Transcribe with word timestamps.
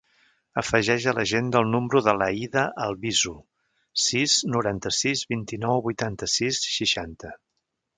Afegeix 0.61 1.03
a 1.09 1.11
l'agenda 1.17 1.61
el 1.65 1.69
número 1.73 2.01
de 2.07 2.15
l'Aïda 2.21 2.65
Albizu: 2.87 3.35
sis, 4.07 4.41
noranta-sis, 4.57 5.25
vint-i-nou, 5.37 5.87
vuitanta-sis, 5.91 6.67
seixanta. 6.83 7.37